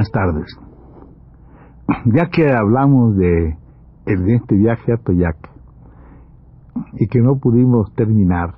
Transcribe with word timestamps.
Buenas 0.00 0.12
tardes. 0.12 0.56
Ya 2.06 2.30
que 2.30 2.50
hablamos 2.50 3.14
de, 3.18 3.58
este 4.06 4.56
viaje 4.56 4.94
a 4.94 4.96
Toyac 4.96 5.36
y 6.94 7.06
que 7.06 7.20
no 7.20 7.38
pudimos 7.38 7.94
terminar, 7.96 8.54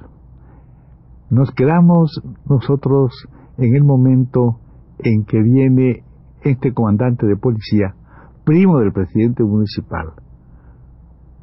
nos 1.31 1.51
quedamos 1.51 2.23
nosotros 2.48 3.11
en 3.59 3.75
el 3.75 3.83
momento 3.83 4.61
en 5.01 5.25
que 5.25 5.43
viene 5.43 6.05
este 6.43 6.73
comandante 6.73 7.27
de 7.27 7.35
policía, 7.35 7.97
primo 8.45 8.79
del 8.79 8.93
presidente 8.93 9.43
municipal, 9.43 10.13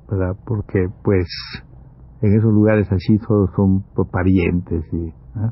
¿verdad? 0.09 0.37
Porque 0.45 0.87
pues 1.03 1.27
en 2.21 2.37
esos 2.37 2.53
lugares 2.53 2.89
así 2.89 3.17
todos 3.27 3.49
son 3.53 3.83
parientes 4.09 4.81
y 4.93 5.13
¿ah? 5.35 5.51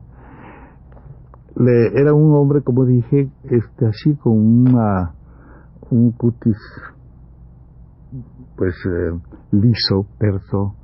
Le, 1.60 2.00
era 2.00 2.14
un 2.14 2.36
hombre 2.36 2.62
como 2.62 2.86
dije 2.86 3.32
este 3.44 3.88
así 3.88 4.16
con 4.18 4.34
una 4.34 5.14
un 5.90 6.12
cutis 6.12 6.58
pues 8.56 8.76
eh, 8.86 9.20
liso 9.52 10.06
terso 10.20 10.76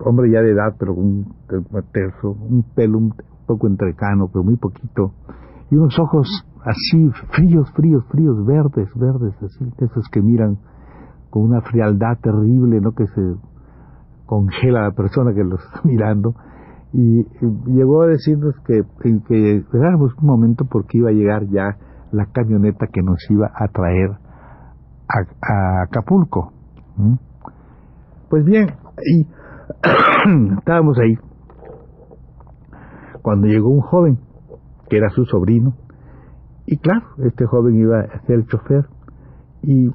hombre 0.00 0.32
ya 0.32 0.40
de 0.40 0.50
edad 0.50 0.74
pero 0.78 0.94
un 0.94 1.32
terso 1.92 2.30
un 2.30 2.64
pelo 2.74 2.98
un 2.98 3.14
poco 3.46 3.68
entrecano 3.68 4.28
pero 4.32 4.42
muy 4.42 4.56
poquito 4.56 5.12
y 5.70 5.76
unos 5.76 5.96
ojos 6.00 6.26
así 6.64 7.10
fríos 7.36 7.70
fríos 7.76 8.04
fríos 8.10 8.44
verdes 8.44 8.88
verdes 8.96 9.34
así 9.40 9.64
esos 9.78 10.08
que 10.10 10.20
miran 10.20 10.58
con 11.30 11.42
una 11.42 11.60
frialdad 11.60 12.18
terrible 12.20 12.80
no 12.80 12.92
que 12.92 13.06
se 13.06 13.34
congela 14.26 14.82
la 14.82 14.92
persona 14.92 15.32
que 15.32 15.44
los 15.44 15.62
está 15.62 15.82
mirando 15.84 16.34
y 16.92 17.24
llegó 17.66 18.02
a 18.02 18.06
decirnos 18.06 18.54
que, 18.66 18.82
que 19.26 19.56
esperáramos 19.56 20.14
un 20.20 20.26
momento 20.26 20.64
porque 20.64 20.98
iba 20.98 21.10
a 21.10 21.12
llegar 21.12 21.46
ya 21.48 21.76
la 22.12 22.26
camioneta 22.26 22.86
que 22.86 23.02
nos 23.02 23.18
iba 23.30 23.50
a 23.54 23.68
traer 23.68 24.10
a, 25.08 25.18
a 25.42 25.82
Acapulco. 25.82 26.52
Pues 28.30 28.44
bien, 28.44 28.68
y 29.04 29.26
estábamos 30.58 30.98
ahí 30.98 31.16
cuando 33.22 33.46
llegó 33.46 33.68
un 33.68 33.80
joven 33.80 34.18
que 34.88 34.96
era 34.96 35.10
su 35.10 35.24
sobrino 35.26 35.74
y 36.66 36.78
claro, 36.78 37.06
este 37.24 37.46
joven 37.46 37.76
iba 37.76 38.00
a 38.00 38.20
ser 38.26 38.36
el 38.36 38.46
chofer 38.46 38.86
y 39.62 39.88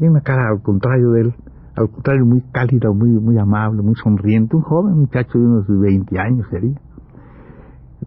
en 0.00 0.10
una 0.10 0.20
cara 0.20 0.48
al 0.48 0.62
contrario 0.62 1.10
de 1.12 1.20
él 1.22 1.34
al 1.78 1.90
contrario, 1.90 2.26
muy 2.26 2.42
cálido, 2.50 2.92
muy, 2.92 3.10
muy 3.10 3.38
amable, 3.38 3.82
muy 3.82 3.94
sonriente, 3.94 4.56
un 4.56 4.62
joven 4.62 4.98
muchacho 4.98 5.38
de 5.38 5.44
unos 5.44 5.64
20 5.68 6.18
años 6.18 6.46
sería. 6.50 6.74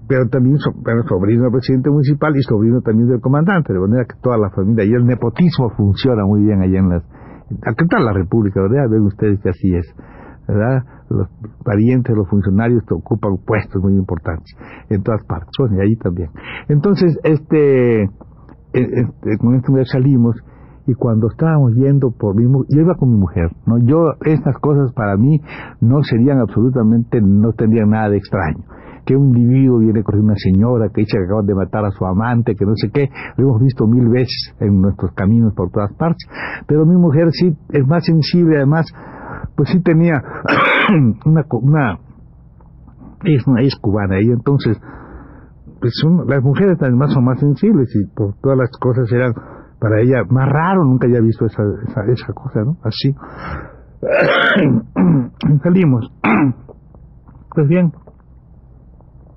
Pero 0.07 0.27
también 0.27 0.57
sobrino 0.57 1.43
del 1.43 1.51
presidente 1.51 1.89
municipal 1.89 2.35
y 2.35 2.41
sobrino 2.41 2.81
también 2.81 3.07
del 3.07 3.21
comandante, 3.21 3.71
de 3.71 3.79
manera 3.79 4.03
que 4.03 4.19
toda 4.21 4.37
la 4.37 4.49
familia, 4.49 4.83
y 4.83 4.91
el 4.91 5.05
nepotismo 5.05 5.69
funciona 5.77 6.25
muy 6.25 6.43
bien 6.43 6.61
allá 6.61 6.79
en 6.79 6.89
las... 6.89 7.03
Acá 7.63 7.83
está 7.83 7.99
la 7.99 8.11
República, 8.11 8.61
¿verdad? 8.61 8.89
Ven 8.89 9.03
ustedes 9.03 9.39
que 9.39 9.49
así 9.49 9.73
es, 9.73 9.87
¿verdad? 10.49 10.83
Los 11.09 11.29
parientes, 11.63 12.13
los 12.13 12.27
funcionarios 12.27 12.83
ocupan 12.91 13.37
puestos 13.45 13.81
muy 13.81 13.93
importantes 13.93 14.53
en 14.89 15.01
todas 15.01 15.23
partes, 15.25 15.47
y 15.71 15.79
ahí 15.79 15.95
también. 15.95 16.29
Entonces, 16.67 17.17
este, 17.23 18.03
este 18.73 19.37
con 19.39 19.55
esto 19.55 19.77
ya 19.77 19.85
salimos 19.85 20.35
y 20.87 20.93
cuando 20.93 21.27
estábamos 21.27 21.73
yendo 21.75 22.11
por 22.11 22.35
mi 22.35 22.43
yo 22.43 22.81
iba 22.81 22.95
con 22.95 23.09
mi 23.11 23.17
mujer, 23.17 23.51
¿no? 23.65 23.77
Yo, 23.79 24.13
estas 24.25 24.57
cosas 24.57 24.91
para 24.93 25.15
mí 25.15 25.39
no 25.79 26.01
serían 26.03 26.39
absolutamente, 26.39 27.21
no 27.21 27.53
tendrían 27.53 27.89
nada 27.89 28.09
de 28.09 28.17
extraño. 28.17 28.63
Que 29.05 29.15
un 29.15 29.35
individuo 29.35 29.79
viene 29.79 30.03
con 30.03 30.19
una 30.19 30.35
señora 30.35 30.89
que 30.89 31.01
dice 31.01 31.17
que 31.17 31.25
acaban 31.25 31.45
de 31.45 31.55
matar 31.55 31.85
a 31.85 31.91
su 31.91 32.05
amante, 32.05 32.55
que 32.55 32.65
no 32.65 32.73
sé 32.75 32.89
qué, 32.91 33.09
lo 33.37 33.49
hemos 33.49 33.61
visto 33.61 33.87
mil 33.87 34.07
veces 34.09 34.55
en 34.59 34.81
nuestros 34.81 35.11
caminos 35.13 35.53
por 35.55 35.71
todas 35.71 35.91
partes, 35.93 36.27
pero 36.67 36.85
mi 36.85 36.95
mujer 36.95 37.29
sí 37.31 37.55
es 37.69 37.87
más 37.87 38.05
sensible, 38.05 38.57
además, 38.57 38.85
pues 39.55 39.69
sí 39.69 39.81
tenía 39.81 40.21
una, 41.25 41.45
una, 41.51 41.99
es, 43.23 43.43
es 43.59 43.75
cubana, 43.75 44.21
y 44.21 44.29
entonces, 44.29 44.79
pues 45.79 45.93
son, 45.99 46.27
las 46.27 46.43
mujeres 46.43 46.77
además 46.79 47.11
son 47.11 47.25
más 47.25 47.39
sensibles 47.39 47.89
y 47.95 48.05
por 48.15 48.35
todas 48.39 48.57
las 48.57 48.69
cosas 48.79 49.11
eran 49.11 49.33
para 49.81 49.99
ella 49.99 50.23
más 50.29 50.47
raro, 50.47 50.85
nunca 50.85 51.07
había 51.07 51.21
visto 51.21 51.45
esa, 51.47 51.63
esa, 51.87 52.01
esa 52.05 52.33
cosa, 52.33 52.61
¿no? 52.63 52.77
Así. 52.83 53.15
Salimos. 55.63 56.13
Pues 57.53 57.67
bien, 57.67 57.91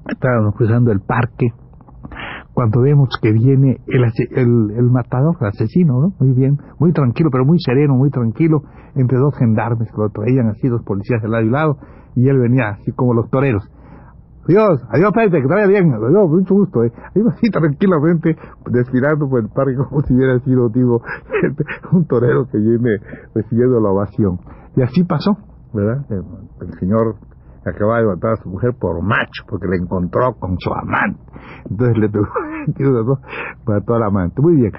estábamos 0.09 0.55
cruzando 0.55 0.93
el 0.93 1.01
parque 1.01 1.49
cuando 2.53 2.81
vemos 2.83 3.09
que 3.21 3.33
viene 3.33 3.79
el, 3.89 4.05
el, 4.05 4.71
el, 4.79 4.91
matador, 4.93 5.37
el 5.41 5.49
asesino, 5.49 6.01
¿no? 6.01 6.13
Muy 6.21 6.33
bien, 6.33 6.57
muy 6.79 6.93
tranquilo, 6.93 7.31
pero 7.33 7.45
muy 7.45 7.59
sereno, 7.59 7.97
muy 7.97 8.11
tranquilo, 8.11 8.63
entre 8.95 9.19
dos 9.19 9.37
gendarmes 9.37 9.91
que 9.91 10.01
lo 10.01 10.11
traían 10.11 10.47
así, 10.51 10.69
dos 10.69 10.85
policías 10.85 11.21
de 11.23 11.29
lado 11.29 11.43
y 11.43 11.51
lado, 11.51 11.79
y 12.15 12.29
él 12.29 12.39
venía 12.39 12.69
así 12.69 12.93
como 12.93 13.15
los 13.15 13.29
toreros. 13.31 13.69
Adiós, 14.47 14.83
adiós 14.91 15.13
Pepe, 15.13 15.41
que 15.41 15.49
te 15.49 15.55
vaya 15.55 15.67
bien, 15.67 15.93
adiós, 15.93 16.29
mucho 16.31 16.55
gusto, 16.55 16.85
eh. 16.85 16.93
Iba 17.15 17.31
así 17.31 17.49
tranquilamente 17.51 18.37
desfilando 18.71 19.29
por 19.29 19.41
el 19.41 19.49
parque 19.49 19.75
como 19.89 20.03
si 20.03 20.15
hubiera 20.15 20.39
sido, 20.41 20.69
digo, 20.69 21.03
un 21.93 22.07
torero 22.07 22.47
que 22.51 22.59
viene 22.59 22.99
recibiendo 23.35 23.81
la 23.81 23.91
ovación. 23.91 24.39
Y 24.77 24.83
así 24.83 25.05
pasó, 25.05 25.37
¿verdad? 25.73 26.05
El, 26.11 26.25
el 26.61 26.79
señor 26.79 27.17
acababa 27.65 28.01
de 28.01 28.07
matar 28.07 28.33
a 28.33 28.37
su 28.37 28.49
mujer 28.49 28.75
por 28.79 29.03
macho, 29.03 29.45
porque 29.49 29.67
le 29.67 29.77
encontró 29.77 30.35
con 30.39 30.59
su 30.59 30.71
amante. 30.73 31.21
Entonces 31.71 31.97
le 31.99 32.09
pegó, 32.09 33.19
mató 33.67 33.95
al 33.95 34.03
amante. 34.03 34.41
Muy 34.43 34.57
bien. 34.57 34.73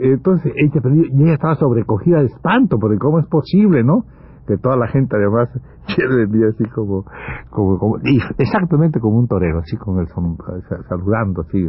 Entonces 0.00 0.52
ella, 0.56 0.80
y 1.12 1.22
ella 1.22 1.34
estaba 1.34 1.54
sobrecogida 1.56 2.20
de 2.20 2.26
espanto, 2.26 2.78
porque 2.78 2.98
cómo 2.98 3.18
es 3.18 3.26
posible, 3.26 3.84
¿no? 3.84 4.04
Que 4.50 4.58
toda 4.58 4.76
la 4.76 4.88
gente 4.88 5.16
además 5.16 5.48
quiere 5.94 6.26
venir 6.26 6.46
así 6.46 6.64
como, 6.70 7.04
como, 7.50 7.78
como 7.78 7.98
exactamente 8.38 8.98
como 8.98 9.18
un 9.18 9.28
torero, 9.28 9.60
así 9.60 9.76
con 9.76 10.00
el 10.00 10.08
saludando 10.88 11.42
así, 11.42 11.68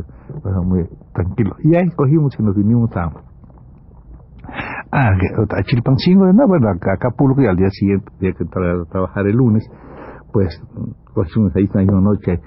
muy 0.63 0.87
tranquilo. 1.13 1.55
Y 1.63 1.75
ahí 1.75 1.89
cogimos 1.95 2.37
y 2.39 2.43
nos 2.43 2.55
vinimos 2.55 2.89
a, 2.97 3.11
a, 4.91 5.09
a 5.09 5.63
Chilpancingo, 5.63 6.25
no, 6.33 6.47
bueno, 6.47 6.69
a 6.69 6.93
Acapulco 6.93 7.41
y 7.41 7.47
al 7.47 7.55
día 7.55 7.69
siguiente, 7.69 8.11
día 8.19 8.33
que 8.33 8.43
entrar 8.43 8.81
a 8.81 8.85
trabajar 8.85 9.27
el 9.27 9.35
lunes, 9.35 9.63
pues 10.33 10.59
cogimos 11.13 11.55
ahí 11.55 11.69
una 11.75 12.01
noche 12.01 12.39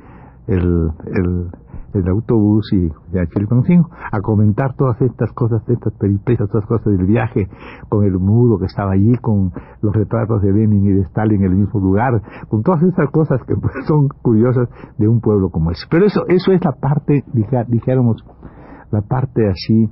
el, 0.48 0.90
el 1.06 1.50
el 1.94 2.08
autobús 2.08 2.72
y 2.72 2.88
de 3.12 3.26
Chilpancingo 3.28 3.88
a 4.10 4.20
comentar 4.20 4.74
todas 4.74 5.00
estas 5.00 5.32
cosas, 5.32 5.62
estas 5.68 5.92
peripecias, 5.94 6.48
todas 6.50 6.66
cosas 6.66 6.96
del 6.96 7.06
viaje, 7.06 7.48
con 7.88 8.04
el 8.04 8.18
mudo 8.18 8.58
que 8.58 8.66
estaba 8.66 8.92
allí, 8.92 9.16
con 9.20 9.52
los 9.80 9.94
retratos 9.94 10.42
de 10.42 10.52
Lenin 10.52 10.84
y 10.84 10.92
de 10.92 11.02
Stalin 11.02 11.44
en 11.44 11.52
el 11.52 11.58
mismo 11.58 11.80
lugar, 11.80 12.20
con 12.48 12.62
todas 12.62 12.82
estas 12.82 13.10
cosas 13.10 13.40
que 13.46 13.54
pues, 13.56 13.72
son 13.86 14.08
curiosas 14.22 14.68
de 14.98 15.08
un 15.08 15.20
pueblo 15.20 15.50
como 15.50 15.70
ese. 15.70 15.86
Pero 15.90 16.06
eso, 16.06 16.24
eso 16.28 16.52
es 16.52 16.64
la 16.64 16.72
parte, 16.72 17.24
dijéramos, 17.32 18.24
la 18.90 19.02
parte 19.02 19.48
así 19.48 19.88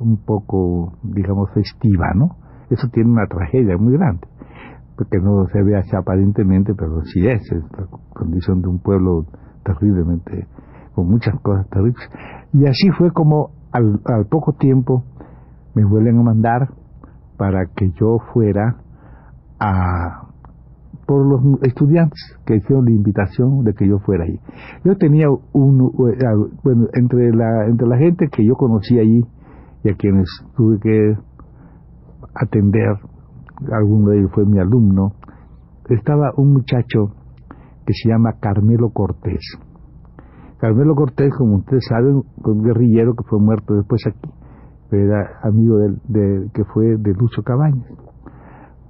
un 0.00 0.24
poco, 0.24 0.92
digamos, 1.02 1.50
festiva, 1.52 2.12
¿no? 2.14 2.36
Eso 2.70 2.88
tiene 2.92 3.10
una 3.10 3.26
tragedia 3.26 3.76
muy 3.78 3.94
grande, 3.94 4.28
porque 4.96 5.18
no 5.18 5.46
se 5.52 5.62
ve 5.62 5.76
así 5.76 5.96
aparentemente, 5.96 6.74
pero 6.74 7.02
sí 7.02 7.26
es, 7.26 7.40
es 7.50 7.62
la 7.72 7.86
condición 8.14 8.60
de 8.60 8.68
un 8.68 8.78
pueblo 8.80 9.24
terriblemente 9.64 10.46
con 10.98 11.08
muchas 11.08 11.38
cosas 11.42 11.68
terribles. 11.70 12.10
Y 12.52 12.66
así 12.66 12.90
fue 12.98 13.12
como 13.12 13.50
al, 13.70 14.00
al 14.04 14.26
poco 14.26 14.54
tiempo 14.54 15.04
me 15.76 15.84
vuelven 15.84 16.18
a 16.18 16.22
mandar 16.24 16.70
para 17.36 17.66
que 17.66 17.92
yo 17.92 18.18
fuera 18.32 18.78
a 19.60 20.24
por 21.06 21.24
los 21.24 21.62
estudiantes 21.62 22.20
que 22.44 22.56
hicieron 22.56 22.84
la 22.86 22.90
invitación 22.90 23.62
de 23.62 23.74
que 23.74 23.86
yo 23.86 24.00
fuera 24.00 24.24
ahí. 24.24 24.40
Yo 24.84 24.96
tenía 24.96 25.28
un, 25.52 25.92
eh, 26.10 26.50
bueno, 26.64 26.88
entre 26.94 27.30
la, 27.30 27.66
entre 27.66 27.86
la 27.86 27.96
gente 27.96 28.26
que 28.26 28.44
yo 28.44 28.56
conocí 28.56 28.98
allí 28.98 29.24
y 29.84 29.88
a 29.88 29.94
quienes 29.94 30.26
tuve 30.56 30.80
que 30.80 31.16
atender, 32.34 32.96
alguno 33.72 34.10
de 34.10 34.18
ellos 34.18 34.32
fue 34.34 34.44
mi 34.46 34.58
alumno, 34.58 35.12
estaba 35.88 36.32
un 36.36 36.54
muchacho 36.54 37.14
que 37.86 37.92
se 37.94 38.08
llama 38.08 38.34
Carmelo 38.40 38.90
Cortés. 38.90 39.58
Carmelo 40.58 40.94
Cortés, 40.94 41.32
como 41.36 41.56
ustedes 41.56 41.84
saben, 41.88 42.22
fue 42.42 42.52
un 42.52 42.64
guerrillero 42.64 43.14
que 43.14 43.22
fue 43.28 43.38
muerto 43.38 43.74
después 43.74 44.02
aquí, 44.06 44.30
era 44.90 45.38
amigo 45.42 45.78
de, 45.78 46.50
que 46.52 46.64
fue 46.64 46.96
de 46.96 47.14
Lucho 47.14 47.42
Cabañas. 47.42 47.86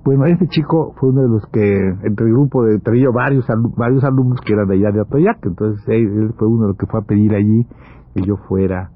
Bueno, 0.05 0.25
este 0.25 0.47
chico 0.47 0.94
fue 0.99 1.11
uno 1.11 1.23
de 1.23 1.29
los 1.29 1.44
que, 1.53 1.88
entre 2.05 2.26
el 2.26 2.32
grupo 2.32 2.65
de, 2.65 2.76
entre 2.76 3.06
varios, 3.09 3.47
varios 3.76 4.03
alumnos 4.05 4.41
que 4.41 4.55
eran 4.55 4.67
de 4.69 4.76
allá 4.76 4.93
de 4.93 5.00
Atoyac, 5.03 5.44
entonces 5.44 5.87
él, 5.88 6.32
fue 6.38 6.49
uno 6.49 6.62
de 6.62 6.69
los 6.69 6.79
que 6.79 6.87
fue 6.87 7.00
a 7.00 7.03
pedir 7.05 7.35
allí 7.35 7.67
que 8.14 8.23
yo 8.23 8.37
fuera 8.49 8.91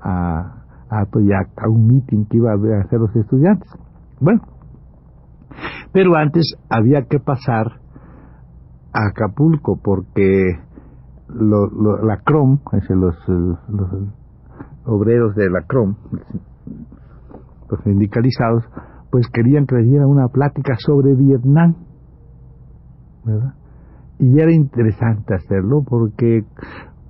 a, 0.00 0.62
a 0.88 1.00
Atoyac, 1.00 1.48
a 1.56 1.68
un 1.68 1.88
meeting 1.88 2.26
que 2.26 2.36
iba 2.36 2.52
a 2.52 2.80
hacer 2.84 3.00
los 3.00 3.16
estudiantes. 3.16 3.68
Bueno, 4.20 4.42
pero 5.92 6.14
antes 6.14 6.54
había 6.70 7.02
que 7.02 7.18
pasar 7.18 7.80
a 8.92 9.08
Acapulco 9.08 9.80
porque 9.82 10.58
la 11.34 12.20
CROM, 12.24 12.58
los, 12.90 13.28
los 13.28 13.88
obreros 14.84 15.34
de 15.34 15.50
la 15.50 15.62
CROM, 15.62 15.94
los 17.70 17.80
sindicalizados, 17.84 18.64
pues 19.10 19.28
querían 19.28 19.66
que 19.66 19.76
les 19.76 19.86
diera 19.86 20.06
una 20.06 20.28
plática 20.28 20.74
sobre 20.78 21.14
Vietnam, 21.14 21.76
¿verdad? 23.24 23.54
Y 24.18 24.38
era 24.38 24.52
interesante 24.52 25.34
hacerlo 25.34 25.82
porque, 25.86 26.44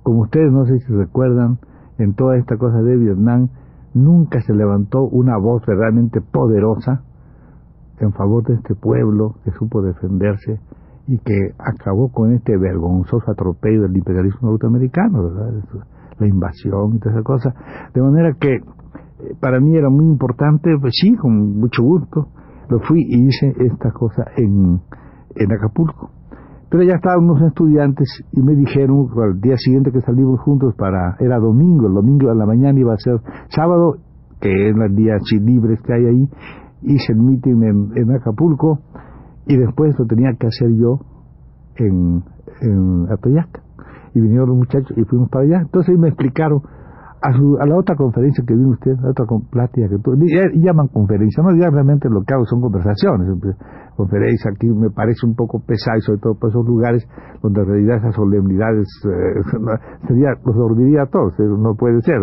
como 0.03 0.21
ustedes 0.21 0.51
no 0.51 0.65
sé 0.65 0.79
si 0.79 0.93
recuerdan, 0.93 1.59
en 1.97 2.15
toda 2.15 2.37
esta 2.37 2.57
cosa 2.57 2.81
de 2.81 2.97
Vietnam, 2.97 3.49
nunca 3.93 4.41
se 4.41 4.53
levantó 4.53 5.03
una 5.03 5.37
voz 5.37 5.63
realmente 5.65 6.21
poderosa 6.21 7.03
en 7.99 8.11
favor 8.13 8.43
de 8.43 8.55
este 8.55 8.75
pueblo 8.75 9.35
que 9.43 9.51
supo 9.51 9.81
defenderse 9.81 10.59
y 11.07 11.17
que 11.19 11.51
acabó 11.57 12.11
con 12.11 12.33
este 12.33 12.57
vergonzoso 12.57 13.29
atropello 13.29 13.83
del 13.83 13.97
imperialismo 13.97 14.51
norteamericano, 14.51 15.23
¿verdad? 15.23 15.63
la 16.19 16.27
invasión 16.27 16.95
y 16.95 16.99
toda 16.99 17.15
esa 17.15 17.23
cosa. 17.23 17.53
De 17.93 18.01
manera 18.01 18.33
que 18.39 18.59
para 19.39 19.59
mí 19.59 19.75
era 19.75 19.89
muy 19.89 20.05
importante, 20.05 20.69
pues 20.79 20.93
sí, 20.99 21.15
con 21.15 21.59
mucho 21.59 21.83
gusto, 21.83 22.27
lo 22.69 22.79
fui 22.79 23.01
y 23.07 23.27
hice 23.27 23.53
esta 23.59 23.91
cosa 23.91 24.25
en, 24.37 24.79
en 25.35 25.51
Acapulco. 25.51 26.11
Pero 26.69 26.83
ya 26.83 26.95
estaban 26.95 27.25
unos 27.25 27.41
estudiantes 27.43 28.07
y 28.31 28.41
me 28.41 28.55
dijeron 28.55 29.07
al 29.21 29.39
día 29.39 29.57
siguiente 29.57 29.91
que 29.91 30.01
salimos 30.01 30.39
juntos 30.41 30.73
para, 30.75 31.15
era 31.19 31.37
domingo, 31.37 31.87
el 31.87 31.93
domingo 31.93 32.29
de 32.29 32.35
la 32.35 32.45
mañana 32.45 32.79
iba 32.79 32.93
a 32.93 32.97
ser 32.97 33.19
sábado, 33.49 33.97
que 34.41 34.69
es 34.69 34.75
el 34.75 34.95
día 34.95 35.17
libres 35.39 35.79
que 35.83 35.93
hay 35.93 36.05
ahí, 36.05 36.29
hice 36.81 37.13
el 37.13 37.21
meeting 37.21 37.61
en, 37.63 37.91
en 37.95 38.11
Acapulco 38.11 38.79
y 39.47 39.57
después 39.57 39.97
lo 39.97 40.05
tenía 40.05 40.33
que 40.39 40.47
hacer 40.47 40.69
yo 40.75 40.99
en, 41.75 42.23
en 42.61 43.11
Atoyac. 43.11 43.61
Y 44.15 44.21
vinieron 44.21 44.49
los 44.49 44.57
muchachos 44.57 44.95
y 44.95 45.03
fuimos 45.05 45.29
para 45.29 45.45
allá. 45.45 45.61
Entonces 45.61 45.97
me 45.97 46.09
explicaron 46.09 46.61
a, 47.23 47.33
su, 47.33 47.57
a 47.59 47.65
la 47.65 47.77
otra 47.77 47.95
conferencia 47.95 48.43
que 48.45 48.53
vino 48.53 48.69
usted, 48.69 48.97
la 49.01 49.11
otra 49.11 49.25
plática 49.49 49.87
que 49.87 49.97
tuvo, 49.97 50.15
y, 50.23 50.61
llaman 50.61 50.89
conferencia, 50.89 51.41
no 51.41 51.55
ya 51.55 51.69
realmente 51.69 52.09
lo 52.09 52.21
que 52.23 52.33
hago 52.33 52.45
son 52.45 52.59
conversaciones, 52.59 53.29
conferencia 53.95 54.51
aquí 54.51 54.67
me 54.67 54.89
parece 54.89 55.25
un 55.25 55.35
poco 55.35 55.59
pesado, 55.59 55.99
sobre 56.01 56.19
todo 56.19 56.35
por 56.35 56.49
esos 56.49 56.65
lugares 56.65 57.07
donde 57.41 57.61
en 57.61 57.67
realidad 57.67 57.97
esas 57.97 58.15
solemnidades 58.15 58.87
eh, 59.05 59.41
sería, 60.07 60.29
los 60.45 60.55
dormiría 60.55 61.03
a 61.03 61.05
todos, 61.07 61.33
no 61.39 61.75
puede 61.75 62.01
ser, 62.01 62.17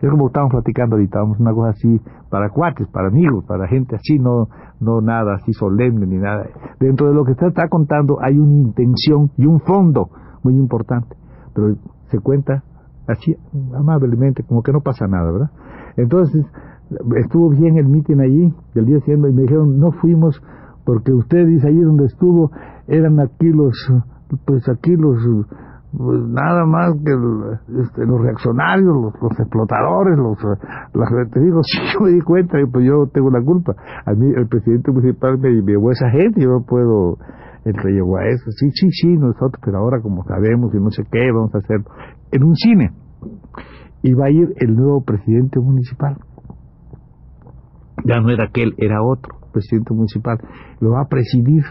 es 0.00 0.10
como 0.10 0.28
estamos 0.28 0.50
platicando 0.52 0.96
ahorita, 0.96 1.18
vamos 1.20 1.40
una 1.40 1.52
cosa 1.52 1.70
así 1.70 2.00
para 2.30 2.50
cuates, 2.50 2.86
para 2.88 3.08
amigos, 3.08 3.44
para 3.46 3.66
gente 3.68 3.96
así, 3.96 4.18
no, 4.18 4.48
no 4.80 5.00
nada 5.00 5.34
así 5.34 5.52
solemne 5.52 6.06
ni 6.06 6.16
nada. 6.16 6.46
Dentro 6.78 7.08
de 7.08 7.14
lo 7.14 7.24
que 7.24 7.32
usted 7.32 7.48
está 7.48 7.68
contando 7.68 8.18
hay 8.22 8.38
una 8.38 8.54
intención 8.54 9.30
y 9.36 9.46
un 9.46 9.60
fondo 9.60 10.10
muy 10.42 10.54
importante, 10.54 11.16
pero 11.54 11.74
se 12.06 12.18
cuenta 12.20 12.62
así 13.06 13.36
amablemente, 13.76 14.42
como 14.44 14.62
que 14.62 14.72
no 14.72 14.80
pasa 14.80 15.06
nada, 15.06 15.30
¿verdad? 15.32 15.50
Entonces, 15.96 16.46
estuvo 17.16 17.50
bien 17.50 17.76
el 17.76 17.86
mitin 17.86 18.20
allí, 18.20 18.52
el 18.74 18.86
día 18.86 19.00
siguiente, 19.00 19.28
y 19.28 19.32
me 19.32 19.42
dijeron, 19.42 19.78
no 19.78 19.92
fuimos 19.92 20.40
porque 20.90 21.12
usted 21.12 21.46
dice 21.46 21.68
allí 21.68 21.78
donde 21.82 22.06
estuvo, 22.06 22.50
eran 22.88 23.20
aquí 23.20 23.48
los, 23.52 23.78
pues 24.44 24.68
aquí 24.68 24.96
los, 24.96 25.18
pues 25.96 26.20
nada 26.26 26.66
más 26.66 26.94
que 26.94 27.12
este, 27.80 28.04
los 28.06 28.20
reaccionarios, 28.20 28.92
los, 29.22 29.38
explotadores, 29.38 30.18
los, 30.18 30.36
las, 30.94 31.30
te 31.30 31.38
digo, 31.38 31.60
sí, 31.62 31.78
yo 31.94 32.00
me 32.00 32.10
di 32.10 32.20
cuenta, 32.22 32.60
y 32.60 32.66
pues 32.66 32.84
yo 32.84 33.06
tengo 33.14 33.30
la 33.30 33.40
culpa. 33.40 33.76
A 34.04 34.14
mí 34.14 34.32
el 34.36 34.48
presidente 34.48 34.90
municipal 34.90 35.38
me 35.38 35.50
llevó 35.50 35.92
esa 35.92 36.10
gente, 36.10 36.40
yo 36.40 36.50
no 36.50 36.64
puedo 36.64 37.18
el 37.64 37.74
rey 37.74 37.94
llegó 37.94 38.16
a 38.16 38.26
eso. 38.26 38.50
Sí, 38.50 38.72
sí, 38.72 38.90
sí, 38.90 39.16
nosotros, 39.16 39.62
pero 39.64 39.78
ahora 39.78 40.00
como 40.02 40.24
sabemos 40.24 40.74
y 40.74 40.78
no 40.78 40.90
sé 40.90 41.04
qué, 41.08 41.30
vamos 41.30 41.54
a 41.54 41.58
hacer 41.58 41.84
en 42.32 42.42
un 42.42 42.56
cine. 42.56 42.90
Y 44.02 44.12
va 44.14 44.26
a 44.26 44.30
ir 44.30 44.54
el 44.56 44.74
nuevo 44.74 45.04
presidente 45.04 45.60
municipal. 45.60 46.16
Ya 48.04 48.18
no 48.18 48.30
era 48.30 48.46
aquel, 48.46 48.74
era 48.78 49.04
otro 49.04 49.39
presidente 49.50 49.92
municipal. 49.92 50.38
Lo 50.80 50.92
va 50.92 51.02
a 51.02 51.08
presidir, 51.08 51.64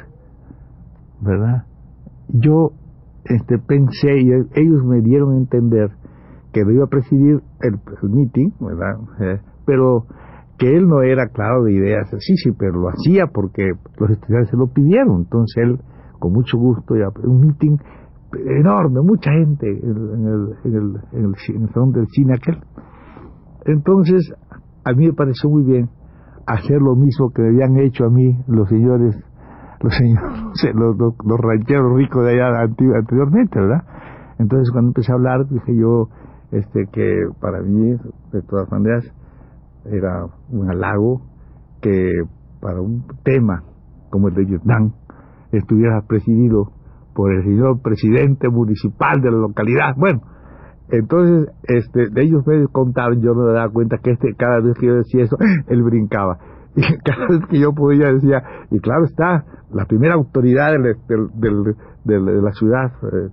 ¿verdad? 1.22 1.66
Yo 2.30 2.72
este, 3.26 3.58
pensé 3.60 4.20
y 4.20 4.31
ellos 4.31 4.84
me 4.86 5.02
dieron 5.02 5.34
a 5.34 5.38
entender 5.38 5.92
que 6.54 6.64
lo 6.64 6.72
iba 6.72 6.86
a 6.86 6.88
presidir 6.88 7.42
el, 7.62 7.80
meeting, 8.10 8.52
¿verdad? 8.60 9.00
Eh, 9.20 9.40
pero 9.66 10.06
que 10.58 10.76
él 10.76 10.88
no 10.88 11.02
era 11.02 11.28
claro 11.28 11.64
de 11.64 11.74
ideas 11.74 12.14
así, 12.14 12.36
sí, 12.36 12.52
pero 12.58 12.74
lo 12.74 12.90
hacía 12.90 13.28
porque 13.34 13.72
los 13.98 14.10
estudiantes 14.10 14.50
se 14.50 14.58
lo 14.58 14.68
pidieron. 14.68 15.22
Entonces 15.22 15.64
él, 15.64 15.80
con 16.20 16.34
mucho 16.34 16.58
gusto, 16.58 16.96
ya, 16.96 17.08
un 17.24 17.40
meeting 17.42 17.78
enorme, 18.34 19.02
mucha 19.02 19.32
gente 19.32 19.68
en 19.68 20.25
el, 20.28 20.56
en 20.66 20.75
el, 20.75 20.96
en 21.14 21.25
el, 21.64 21.70
salón 21.74 21.92
del 21.92 22.08
cine 22.08 22.34
aquel. 22.36 22.58
Entonces, 23.66 24.34
a 24.84 24.94
mí 24.94 25.08
me 25.08 25.14
pareció 25.14 25.50
muy 25.50 25.64
bien 25.64 25.90
hacer 26.50 26.81
lo 26.81 26.96
mismo 26.96 27.30
que 27.30 27.44
habían 27.44 27.78
hecho 27.78 28.06
a 28.06 28.10
mí 28.10 28.36
los 28.48 28.68
señores, 28.70 29.15
los 29.82 29.96
señores, 29.96 30.74
los, 30.74 31.39
rancheros 31.39 31.96
ricos 31.96 32.25
de 32.25 32.32
allá 32.32 32.62
anteriormente, 32.62 33.60
¿verdad? 33.60 33.84
Entonces, 34.39 34.72
cuando 34.72 34.89
empecé 34.89 35.12
a 35.12 35.15
hablar, 35.15 35.48
dije 35.48 35.75
yo 35.75 36.10
este 36.51 36.88
que 36.91 37.27
para 37.39 37.62
mí, 37.62 37.91
de 38.32 38.41
todas 38.41 38.72
maneras, 38.72 39.06
era 39.86 40.25
un 40.50 40.70
halago 40.72 41.22
que 41.82 42.24
para 42.60 42.82
un 42.82 43.06
tema 43.24 43.63
como 44.10 44.29
el 44.29 44.34
de 44.34 44.46
Vietnam 44.46 44.94
estuviera 45.51 46.01
presidido 46.08 46.72
por 47.13 47.32
el 47.32 47.44
señor 47.44 47.82
presidente 47.82 48.50
municipal 48.50 49.22
de 49.22 49.32
la 49.32 49.38
localidad. 49.38 49.94
Bueno, 49.98 50.22
entonces 50.91 51.53
este, 51.63 52.10
de 52.10 52.22
ellos 52.24 52.46
me 52.48 52.65
contaron, 52.67 53.22
yo 53.22 53.34
me 53.36 53.51
daba 53.53 53.69
cuenta 53.69 53.98
que 53.98 54.12
este 54.12 54.34
cada 54.36 54.60
vez 54.60 54.77
que 54.77 54.88
yo 54.88 54.96
decía 54.96 55.24
eso, 55.24 55.38
él 55.67 55.84
brincaba. 55.84 56.38
Y 56.75 56.81
cada 57.00 57.27
vez 57.27 57.41
que 57.50 57.60
yo 57.60 57.74
podía 57.74 58.13
decía, 58.13 58.43
y 58.69 58.79
claro 58.79 59.05
está, 59.05 59.43
la 59.72 59.86
primera 59.86 60.13
autoridad 60.13 60.72
del, 60.72 60.96
del, 61.36 62.25
de 62.25 62.41
la 62.41 62.51
ciudad, 62.51 62.91
eh, 63.03 63.29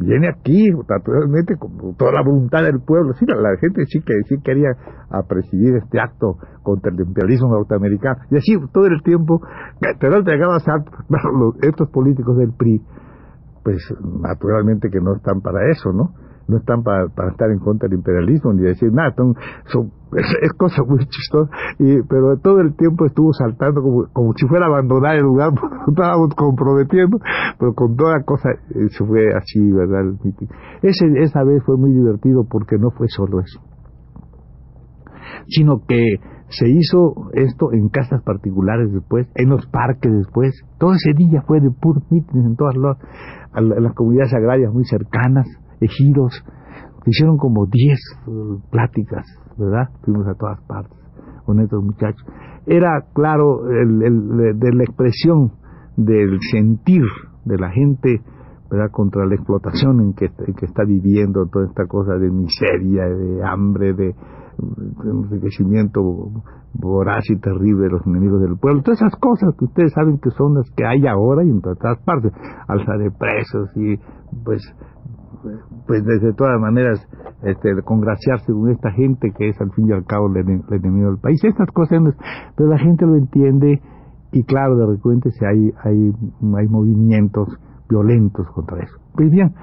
viene 0.00 0.28
aquí 0.28 0.70
naturalmente 0.88 1.56
con 1.56 1.94
toda 1.96 2.12
la 2.12 2.22
voluntad 2.22 2.62
del 2.62 2.80
pueblo. 2.80 3.12
Sí, 3.14 3.26
la, 3.26 3.56
gente 3.60 3.84
sí 3.86 4.00
que 4.00 4.14
sí 4.28 4.36
quería 4.42 4.70
a 5.10 5.22
presidir 5.24 5.76
este 5.76 6.00
acto 6.00 6.38
contra 6.62 6.90
el 6.90 7.00
imperialismo 7.00 7.48
norteamericano. 7.50 8.20
Y 8.30 8.36
así 8.36 8.56
todo 8.72 8.86
el 8.86 9.02
tiempo, 9.02 9.40
pero 10.00 10.20
llegabas 10.20 10.66
a 10.68 10.84
estos 11.62 11.90
políticos 11.90 12.38
del 12.38 12.52
PRI, 12.52 12.82
pues 13.62 13.94
naturalmente 14.22 14.88
que 14.90 15.00
no 15.00 15.16
están 15.16 15.42
para 15.42 15.70
eso, 15.70 15.92
¿no? 15.92 16.14
No 16.50 16.58
están 16.58 16.82
para, 16.82 17.08
para 17.08 17.30
estar 17.30 17.50
en 17.50 17.58
contra 17.58 17.88
del 17.88 17.98
imperialismo 17.98 18.52
ni 18.52 18.62
decir 18.62 18.92
nada, 18.92 19.14
son, 19.16 19.92
es, 20.16 20.52
cosa 20.54 20.82
muy 20.84 21.06
chistosa, 21.06 21.50
y, 21.78 22.02
pero 22.02 22.36
todo 22.38 22.60
el 22.60 22.74
tiempo 22.76 23.06
estuvo 23.06 23.32
saltando 23.32 23.80
como, 23.82 24.06
como 24.12 24.32
si 24.34 24.46
fuera 24.46 24.66
a 24.66 24.68
abandonar 24.68 25.16
el 25.16 25.22
lugar, 25.22 25.50
porque 25.60 25.76
estábamos 25.88 26.34
comprometiendo, 26.34 27.18
pero 27.58 27.74
con 27.74 27.96
toda 27.96 28.22
cosa 28.24 28.50
eh, 28.50 28.88
se 28.90 29.04
fue 29.04 29.32
así, 29.34 29.70
¿verdad? 29.70 30.00
El. 30.00 30.18
Ese, 30.82 31.06
esa 31.22 31.44
vez 31.44 31.62
fue 31.64 31.76
muy 31.76 31.92
divertido 31.92 32.44
porque 32.50 32.76
no 32.78 32.90
fue 32.90 33.08
solo 33.08 33.40
eso, 33.40 33.60
sino 35.46 35.84
que 35.86 36.16
se 36.50 36.68
hizo 36.68 37.30
esto 37.32 37.72
en 37.72 37.88
casas 37.88 38.22
particulares 38.22 38.92
después, 38.92 39.28
en 39.36 39.50
los 39.50 39.66
parques 39.66 40.12
después, 40.12 40.52
todo 40.78 40.92
ese 40.92 41.12
día 41.14 41.42
fue 41.46 41.60
de 41.60 41.70
puro 41.70 42.00
meetings 42.10 42.44
en 42.44 42.56
todas 42.56 42.76
las 42.76 43.94
comunidades 43.94 44.34
agrarias 44.34 44.72
muy 44.72 44.84
cercanas, 44.84 45.46
ejidos, 45.80 46.44
hicieron 47.06 47.36
como 47.38 47.66
10 47.66 47.98
pláticas, 48.70 49.26
¿verdad? 49.56 49.88
Fuimos 50.04 50.26
a 50.26 50.34
todas 50.34 50.60
partes 50.66 50.98
con 51.44 51.60
estos 51.60 51.82
muchachos. 51.82 52.24
Era, 52.66 53.06
claro, 53.14 53.68
el, 53.70 53.98
de 54.58 54.72
la 54.72 54.84
expresión 54.84 55.52
del 55.96 56.38
sentir 56.50 57.02
de 57.44 57.58
la 57.58 57.70
gente, 57.70 58.22
¿verdad? 58.70 58.90
Contra 58.92 59.26
la 59.26 59.34
explotación 59.34 60.00
en 60.00 60.12
que, 60.12 60.28
que 60.28 60.66
está 60.66 60.84
viviendo 60.84 61.46
toda 61.46 61.66
esta 61.66 61.86
cosa 61.86 62.14
de 62.14 62.30
miseria, 62.30 63.08
de 63.08 63.42
hambre, 63.44 63.94
de, 63.94 64.14
enriquecimiento 65.04 66.00
voraz 66.74 67.24
y 67.30 67.36
terrible 67.36 67.84
de 67.84 67.90
los 67.90 68.06
enemigos 68.06 68.40
del 68.40 68.58
pueblo. 68.58 68.82
Todas 68.82 69.00
esas 69.00 69.16
cosas 69.16 69.54
que 69.58 69.64
ustedes 69.64 69.92
saben 69.92 70.18
que 70.18 70.30
son 70.30 70.54
las 70.54 70.70
que 70.76 70.84
hay 70.84 71.06
ahora 71.06 71.44
y 71.44 71.50
en 71.50 71.60
todas 71.60 71.98
partes. 72.04 72.32
Alza 72.68 72.92
de 72.98 73.10
presos 73.10 73.70
y 73.76 73.96
pues 74.44 74.62
pues 75.86 76.04
desde 76.04 76.32
todas 76.34 76.60
maneras 76.60 77.06
este, 77.42 77.70
congraciarse 77.82 78.52
con 78.52 78.70
esta 78.70 78.90
gente 78.92 79.32
que 79.36 79.48
es 79.48 79.60
al 79.60 79.70
fin 79.72 79.88
y 79.88 79.92
al 79.92 80.04
cabo 80.04 80.28
el, 80.28 80.62
enemigo 80.70 81.08
del 81.08 81.18
país. 81.18 81.42
Estas 81.44 81.70
cosas, 81.72 82.00
pero 82.56 82.68
la 82.68 82.78
gente 82.78 83.06
lo 83.06 83.16
entiende 83.16 83.80
y 84.32 84.44
claro, 84.44 84.76
de 84.76 84.86
repente 84.86 85.30
hay, 85.46 85.72
hay, 85.82 86.12
hay 86.56 86.68
movimientos 86.68 87.48
violentos 87.88 88.46
contra 88.54 88.82
eso. 88.82 88.96
Pues 89.14 89.30
bien, 89.30 89.54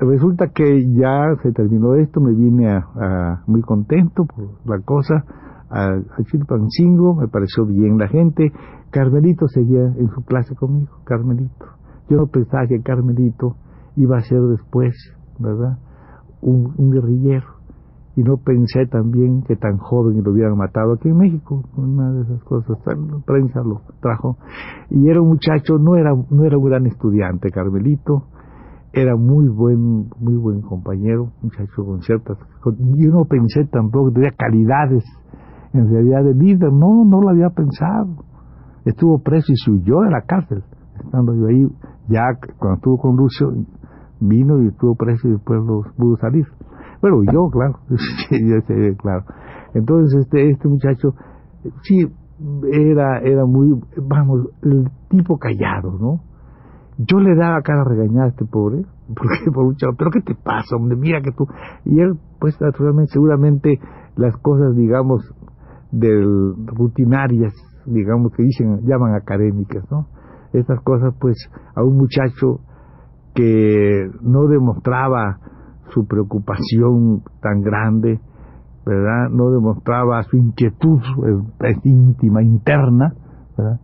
resulta 0.00 0.48
que 0.48 0.82
ya 0.92 1.34
se 1.42 1.52
terminó 1.52 1.94
esto, 1.94 2.20
me 2.20 2.32
vine 2.32 2.68
a, 2.70 3.42
muy 3.46 3.62
contento 3.62 4.24
por 4.24 4.58
la 4.66 4.82
cosa, 4.84 5.24
a, 5.70 5.94
a 5.94 6.22
Chilpancingo, 6.24 7.14
me 7.14 7.28
pareció 7.28 7.64
bien 7.66 7.98
la 7.98 8.08
gente, 8.08 8.52
Carmelito 8.90 9.46
seguía 9.48 9.84
en 9.84 10.08
su 10.08 10.22
clase 10.24 10.54
conmigo, 10.54 10.98
Carmelito. 11.04 11.66
Yo 12.10 12.16
no 12.18 12.26
pensaba 12.26 12.66
que 12.66 12.82
Carmelito 12.82 13.56
iba 13.96 14.18
a 14.18 14.20
ser 14.20 14.40
después, 14.42 14.94
¿verdad? 15.38 15.78
Un, 16.40 16.90
guerrillero. 16.90 17.46
Y 18.14 18.22
no 18.22 18.36
pensé 18.36 18.86
también 18.86 19.42
que 19.42 19.56
tan 19.56 19.78
joven 19.78 20.22
lo 20.22 20.32
hubieran 20.32 20.56
matado 20.56 20.94
aquí 20.94 21.08
en 21.08 21.16
México. 21.16 21.62
Una 21.76 22.12
de 22.12 22.22
esas 22.22 22.42
cosas, 22.44 22.76
la 22.86 23.18
prensa 23.24 23.62
lo 23.62 23.80
trajo. 24.00 24.36
Y 24.90 25.08
era 25.08 25.22
un 25.22 25.28
muchacho, 25.28 25.78
no 25.78 25.96
era, 25.96 26.12
no 26.30 26.44
era 26.44 26.58
un 26.58 26.64
gran 26.64 26.86
estudiante, 26.86 27.50
Carmelito, 27.50 28.24
era 28.92 29.16
muy 29.16 29.48
buen, 29.48 30.10
muy 30.20 30.36
buen 30.36 30.60
compañero, 30.60 31.32
muchacho 31.40 31.84
con 31.84 32.02
ciertas, 32.02 32.36
yo 32.62 33.10
no 33.10 33.24
pensé 33.24 33.64
tampoco 33.64 34.08
que 34.08 34.14
tenía 34.16 34.32
calidades 34.32 35.02
en 35.72 35.88
realidad 35.88 36.24
de 36.24 36.34
líder, 36.34 36.72
no, 36.72 37.04
no 37.04 37.20
lo 37.20 37.30
había 37.30 37.48
pensado. 37.50 38.24
Estuvo 38.84 39.18
preso 39.18 39.52
y 39.52 39.56
se 39.56 39.70
de 39.70 40.10
la 40.10 40.22
cárcel, 40.26 40.62
estando 41.02 41.34
yo 41.34 41.46
ahí, 41.46 41.66
ya 42.08 42.22
cuando 42.58 42.76
estuvo 42.76 42.98
con 42.98 43.16
Lucio, 43.16 43.52
vino 44.28 44.62
y 44.62 44.68
estuvo 44.68 44.94
preso 44.94 45.28
y 45.28 45.32
después 45.32 45.60
lo 45.64 45.82
pudo 45.96 46.16
salir. 46.16 46.46
Bueno, 47.00 47.22
yo, 47.24 47.48
claro, 47.52 47.78
claro. 48.98 49.24
Entonces 49.74 50.20
este, 50.20 50.50
este 50.50 50.68
muchacho, 50.68 51.14
sí, 51.82 52.06
era, 52.70 53.20
era 53.20 53.44
muy, 53.44 53.80
vamos, 53.96 54.48
el 54.62 54.88
tipo 55.08 55.38
callado, 55.38 55.98
¿no? 55.98 56.20
Yo 56.98 57.18
le 57.20 57.34
daba 57.34 57.62
cara 57.62 57.84
regañada 57.84 58.26
a 58.26 58.28
este 58.28 58.44
pobre, 58.44 58.84
porque 59.08 59.50
por 59.52 59.64
un 59.64 59.76
chavo, 59.76 59.94
pero 59.96 60.10
¿qué 60.10 60.20
te 60.20 60.34
pasa, 60.34 60.76
hombre? 60.76 60.96
Mira 60.96 61.20
que 61.20 61.32
tú... 61.32 61.46
Y 61.84 62.00
él, 62.00 62.18
pues, 62.38 62.60
naturalmente, 62.60 63.12
seguramente 63.12 63.80
las 64.16 64.36
cosas, 64.36 64.76
digamos, 64.76 65.22
del 65.90 66.54
rutinarias, 66.66 67.54
digamos, 67.86 68.32
que 68.32 68.42
dicen, 68.42 68.80
llaman 68.86 69.14
académicas, 69.14 69.84
¿no? 69.90 70.06
Estas 70.52 70.80
cosas, 70.82 71.14
pues, 71.18 71.36
a 71.74 71.82
un 71.82 71.96
muchacho 71.96 72.60
que 73.34 74.10
no 74.22 74.46
demostraba 74.46 75.38
su 75.90 76.06
preocupación 76.06 77.22
tan 77.40 77.62
grande, 77.62 78.20
¿verdad? 78.84 79.30
No 79.30 79.50
demostraba 79.50 80.22
su 80.24 80.36
inquietud 80.36 81.00
íntima, 81.84 82.42
interna. 82.42 83.14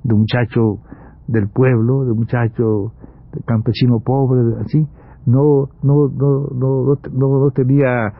De 0.03 0.15
un 0.15 0.21
muchacho 0.21 0.79
del 1.29 1.49
pueblo, 1.51 2.05
de 2.05 2.13
un 2.13 2.19
muchacho 2.19 2.93
campesino 3.45 4.01
pobre, 4.01 4.57
así, 4.65 4.87
no, 5.27 5.69
no, 5.83 6.09
no, 6.09 6.49
no, 6.53 6.97
no, 7.13 7.51
tenía 7.51 8.13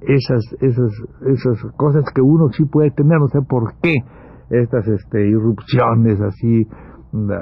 esas, 0.00 0.44
esas, 0.60 0.90
esas 1.26 1.72
cosas 1.76 2.04
que 2.12 2.20
uno 2.20 2.48
sí 2.50 2.64
puede 2.64 2.90
tener, 2.90 3.18
no 3.18 3.28
sé 3.28 3.40
por 3.48 3.74
qué, 3.80 3.94
estas 4.50 4.86
este, 4.88 5.28
irrupciones 5.28 6.20
así, 6.20 6.66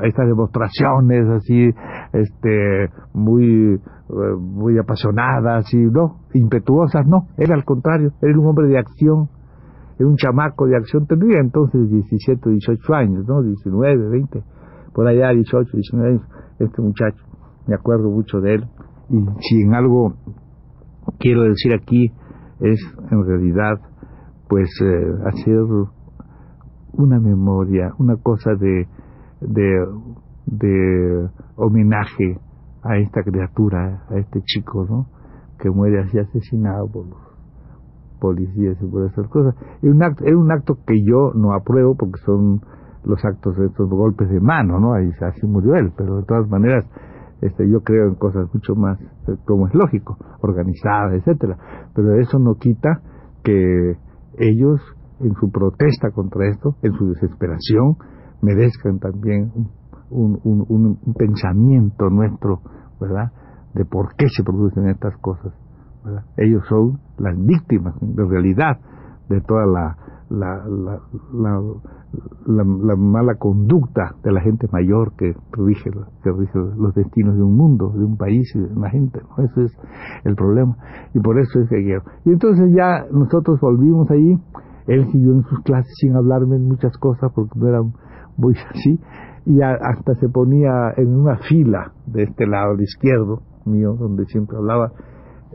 estas 0.03 0.27
demostraciones 0.29 1.27
así, 1.29 1.71
este, 2.15 2.91
muy, 3.13 3.75
eh, 3.75 4.37
muy 4.39 4.79
apasionadas 4.79 5.73
y 5.75 5.79
no, 5.79 6.21
impetuosas, 6.33 7.07
no, 7.07 7.27
era 7.37 7.55
al 7.55 7.65
contrario, 7.65 8.13
era 8.23 8.39
un 8.39 8.47
hombre 8.47 8.69
de 8.69 8.79
acción, 8.79 9.29
era 9.99 10.09
un 10.09 10.17
chamaco 10.17 10.67
de 10.67 10.77
acción, 10.77 11.07
tendría 11.07 11.41
entonces 11.41 11.91
17, 11.91 12.51
18 12.51 12.95
años, 12.95 13.27
¿no? 13.27 13.43
19, 13.43 14.09
20, 14.09 14.43
por 14.95 15.07
allá 15.07 15.31
18, 15.31 15.71
19 15.73 16.11
años, 16.11 16.23
este 16.61 16.81
muchacho, 16.81 17.23
me 17.67 17.75
acuerdo 17.75 18.11
mucho 18.11 18.41
de 18.41 18.55
él, 18.55 18.65
y 19.11 19.19
si 19.41 19.61
en 19.63 19.75
algo 19.75 20.15
quiero 21.19 21.43
decir 21.43 21.75
aquí 21.75 22.11
es 22.61 22.81
en 23.11 23.27
realidad 23.27 23.79
pues 24.49 24.69
eh, 24.83 25.13
hacer 25.27 25.61
una 26.93 27.19
memoria, 27.19 27.93
una 27.99 28.17
cosa 28.17 28.55
de, 28.55 28.87
de, 29.41 29.87
de 30.47 31.29
homenaje 31.57 32.39
a 32.83 32.99
esta 32.99 33.23
criatura, 33.23 34.05
a 34.11 34.19
este 34.19 34.43
chico, 34.43 34.87
¿no? 34.89 35.07
Que 35.59 35.71
muere 35.71 36.01
así 36.01 36.19
asesinado 36.19 36.89
por 36.89 37.07
los 37.07 37.19
policías 38.21 38.77
y 38.81 38.87
por 38.87 39.07
esas 39.07 39.29
cosas. 39.29 39.55
Es 39.83 39.91
un 39.91 40.03
acto, 40.03 40.25
es 40.25 40.35
un 40.35 40.51
acto 40.53 40.79
que 40.87 41.03
yo 41.03 41.33
no 41.35 41.53
apruebo 41.55 41.97
porque 41.97 42.21
son 42.25 42.61
los 43.05 43.25
actos 43.25 43.57
de 43.57 43.67
estos 43.67 43.89
golpes 43.89 44.29
de 44.29 44.41
mano, 44.41 44.81
¿no? 44.81 44.95
Ahí 44.95 45.11
así 45.21 45.47
murió 45.47 45.75
él, 45.77 45.93
pero 45.97 46.17
de 46.17 46.25
todas 46.25 46.49
maneras 46.49 46.85
este, 47.45 47.69
yo 47.69 47.83
creo 47.83 48.09
en 48.09 48.15
cosas 48.15 48.49
mucho 48.55 48.75
más, 48.75 48.99
eh, 49.01 49.37
como 49.45 49.67
es 49.67 49.75
lógico, 49.75 50.17
organizadas, 50.41 51.15
etcétera. 51.15 51.59
Pero 51.95 52.19
eso 52.19 52.39
no 52.39 52.55
quita 52.55 53.03
que 53.43 53.97
ellos, 54.39 54.81
en 55.21 55.35
su 55.35 55.51
protesta 55.51 56.11
contra 56.11 56.49
esto, 56.49 56.77
en 56.83 56.93
su 56.95 57.09
desesperación, 57.09 57.97
merezcan 58.41 58.99
también 58.99 59.53
un, 59.55 59.69
un, 60.15 60.65
un, 60.69 61.15
pensamiento 61.15 62.09
nuestro, 62.11 62.61
¿verdad? 63.01 63.33
De 63.75 63.85
por 63.85 64.15
qué 64.17 64.27
se 64.29 64.43
producen 64.43 64.89
estas 64.89 65.17
cosas. 65.19 65.53
Ellos 66.37 66.63
son 66.69 67.01
las 67.19 67.37
víctimas, 67.37 67.95
de 68.01 68.25
realidad, 68.25 68.79
de 69.29 69.41
toda 69.41 69.67
la, 69.67 69.97
la, 70.29 70.65
la, 71.33 71.63
la, 72.47 72.97
mala 72.97 73.35
conducta 73.37 74.15
de 74.23 74.33
la 74.33 74.41
gente 74.41 74.69
mayor 74.71 75.13
que 75.17 75.35
rige, 75.53 75.91
que 76.23 76.31
rige 76.31 76.59
los 76.77 76.95
destinos 76.95 77.37
de 77.37 77.43
un 77.43 77.57
mundo, 77.57 77.91
de 77.91 78.05
un 78.05 78.17
país 78.17 78.51
y 78.55 78.61
de 78.61 78.73
una 78.73 78.91
gente. 78.91 79.21
¿no? 79.23 79.45
Eso 79.45 79.63
es 79.63 79.73
el 80.25 80.35
problema. 80.37 80.77
Y 81.15 81.21
por 81.21 81.39
eso 81.39 81.61
es 81.61 81.69
que 81.69 81.83
quiero. 81.83 82.03
Y 82.25 82.33
entonces 82.33 82.71
ya 82.75 83.07
nosotros 83.11 83.61
volvimos 83.61 84.11
allí. 84.11 84.39
Él 84.87 85.11
siguió 85.11 85.33
en 85.33 85.43
sus 85.45 85.61
clases 85.61 85.91
sin 85.99 86.15
hablarme 86.15 86.59
muchas 86.59 86.97
cosas 86.99 87.33
porque 87.35 87.59
no 87.59 87.69
era 87.69 87.83
muy 88.37 88.55
así. 88.71 89.01
Y 89.47 89.61
hasta 89.61 90.15
se 90.15 90.29
ponía 90.29 90.93
en 90.97 91.15
una 91.15 91.37
fila 91.37 91.93
de 92.07 92.23
este 92.23 92.47
lado, 92.47 92.77
de 92.77 92.85
izquierdo 92.85 93.43
mío, 93.67 93.95
donde 93.95 94.25
siempre 94.27 94.57
hablaba, 94.57 94.93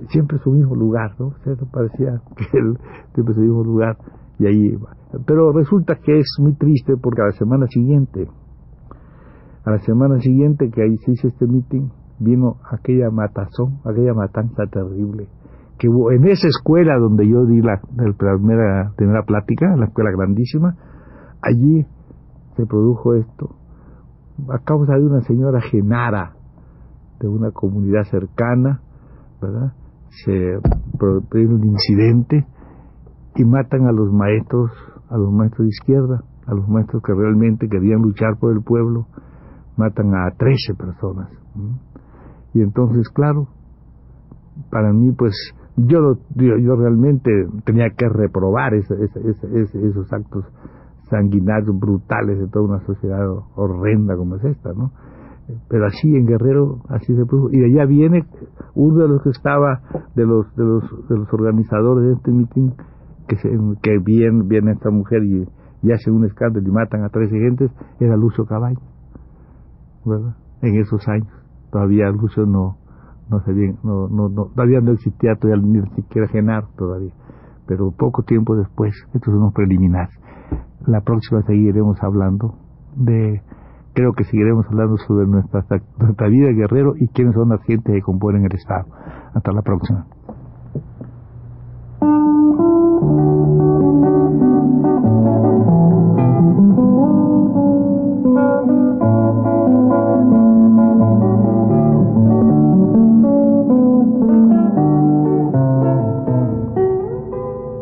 siempre 0.10 0.38
su 0.40 0.52
mismo 0.52 0.76
lugar, 0.76 1.16
¿no? 1.20 1.28
O 1.28 1.72
parecía 1.72 2.22
que 2.38 2.58
él 2.58 2.78
siempre 3.14 3.34
su 3.34 3.42
mismo 3.42 3.64
lugar 3.64 3.98
y 4.40 4.48
ahí 4.48 4.78
pero 5.26 5.52
resulta 5.52 5.96
que 5.96 6.18
es 6.18 6.28
muy 6.40 6.54
triste 6.54 6.96
porque 6.98 7.22
a 7.22 7.26
la 7.26 7.32
semana 7.34 7.68
siguiente 7.68 8.28
a 9.66 9.72
la 9.72 9.80
semana 9.80 10.20
siguiente 10.20 10.70
que 10.72 10.82
ahí 10.82 10.98
se 10.98 11.12
hizo 11.12 11.28
este 11.28 11.46
meeting 11.46 11.90
vino 12.20 12.58
aquella 12.72 13.10
matazón 13.12 13.80
aquella 13.86 14.14
matanza 14.14 14.64
terrible 14.72 15.28
que 15.78 15.88
en 15.88 16.28
esa 16.28 16.48
escuela 16.48 16.98
donde 16.98 17.28
yo 17.28 17.46
di 17.46 17.62
la, 17.62 17.82
la 17.96 18.14
primera, 18.14 18.94
primera 18.96 19.24
plática 19.24 19.76
la 19.76 19.86
escuela 19.86 20.12
grandísima 20.12 20.76
allí 21.42 21.86
se 22.56 22.66
produjo 22.66 23.16
esto 23.16 23.56
a 24.50 24.60
causa 24.60 24.96
de 24.96 25.06
una 25.06 25.22
señora 25.22 25.62
Genara 25.62 26.34
de 27.20 27.28
una 27.28 27.52
comunidad 27.52 28.04
cercana 28.04 28.82
verdad 29.42 29.74
se 30.24 30.60
produjo 30.98 31.54
un 31.56 31.66
incidente 31.66 32.46
y 33.36 33.46
matan 33.46 33.88
a 33.88 33.92
los 33.92 34.12
maestros, 34.12 34.72
a 35.10 35.18
los 35.18 35.32
maestros 35.32 35.68
de 35.68 35.70
izquierda, 35.70 36.24
a 36.46 36.54
los 36.54 36.68
maestros 36.68 37.02
que 37.04 37.14
realmente 37.14 37.70
querían 37.70 38.02
luchar 38.02 38.38
por 38.40 38.52
el 38.52 38.62
pueblo, 38.64 39.08
matan 39.78 40.14
a 40.16 40.32
13 40.36 40.74
personas. 40.76 41.30
Y 42.54 42.62
entonces, 42.62 43.08
claro, 43.10 43.48
para 44.72 44.92
mí, 44.92 45.12
pues, 45.12 45.34
yo, 45.78 46.18
yo, 46.36 46.76
realmente 46.76 47.32
tenía 47.64 47.92
que 47.96 48.10
reprobar 48.10 48.74
esos 48.74 50.12
actos 50.12 50.46
sanguinarios, 51.10 51.78
brutales 51.78 52.40
de 52.40 52.48
toda 52.48 52.66
una 52.66 52.86
sociedad 52.86 53.26
horrenda 53.56 54.16
como 54.16 54.36
es 54.36 54.44
esta, 54.46 54.74
¿no? 54.74 54.92
Pero 55.68 55.88
así 55.88 56.16
en 56.16 56.28
Guerrero, 56.28 56.82
así 56.90 57.16
se 57.16 57.26
produjo. 57.26 57.50
Y 57.52 57.60
de 57.60 57.66
allá 57.66 57.86
viene 57.86 58.26
uno 58.76 59.04
de 59.04 59.08
los 59.10 59.24
que 59.24 59.30
estaba, 59.30 59.82
de 60.16 60.26
los, 60.26 60.56
de 60.56 60.64
los, 60.64 60.84
de 61.10 61.18
los 61.18 61.34
organizadores 61.34 62.06
de 62.08 62.14
este 62.14 62.32
mitin, 62.32 62.74
que, 63.28 63.36
que 63.82 63.98
viene, 64.00 64.44
viene 64.46 64.72
esta 64.72 64.92
mujer 64.92 65.24
y, 65.24 65.48
y 65.82 65.92
hace 65.92 66.12
un 66.12 66.26
escándalo 66.26 66.68
y 66.68 66.72
matan 66.72 67.04
a 67.04 67.10
13 67.10 67.36
gentes, 67.36 67.72
era 68.00 68.16
Lucio 68.16 68.46
Cabaño, 68.46 68.80
¿verdad? 70.06 70.36
En 70.62 70.76
esos 70.80 71.08
años. 71.08 71.30
Todavía 71.72 72.10
Lucio 72.10 72.46
no, 72.46 72.78
no 73.30 73.40
se 73.42 73.54
bien, 73.54 73.78
no, 73.84 74.08
no, 74.08 74.30
no, 74.30 74.46
todavía 74.56 74.82
no 74.82 74.92
existía 74.92 75.36
todavía 75.36 75.64
ni 75.64 75.82
siquiera 75.96 76.28
Genar 76.28 76.66
todavía. 76.78 77.14
Pero 77.68 77.92
poco 77.92 78.24
tiempo 78.24 78.56
después, 78.56 78.94
estos 79.14 79.32
son 79.32 79.42
los 79.42 79.54
preliminares. 79.54 80.14
La 80.86 81.02
próxima 81.02 81.42
seguiremos 81.44 82.02
hablando 82.02 82.56
de, 82.96 83.42
creo 83.94 84.14
que 84.14 84.24
seguiremos 84.24 84.66
hablando 84.68 84.98
sobre 84.98 85.28
nuestra, 85.28 85.66
nuestra 85.98 86.28
vida 86.28 86.50
guerrero 86.52 86.96
y 86.98 87.08
quiénes 87.10 87.36
son 87.36 87.50
las 87.50 87.62
gentes 87.64 87.94
que 87.94 88.02
componen 88.02 88.46
el 88.46 88.54
Estado. 88.54 88.86
Hasta 89.34 89.52
la 89.52 89.62
próxima. 89.62 90.06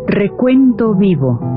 Recuento 0.08 0.96
vivo. 0.96 1.57